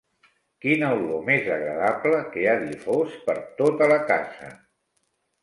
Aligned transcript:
Quina 0.63 0.87
olor 0.95 1.19
més 1.27 1.49
agradable 1.55 2.23
que 2.33 2.47
ha 2.47 2.57
difós 2.65 3.15
per 3.29 3.37
tota 3.61 3.91
la 3.95 4.01
casa! 4.11 4.53